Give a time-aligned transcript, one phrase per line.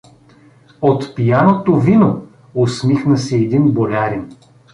[0.81, 4.29] —От пияното вино— усмихна се един болярин.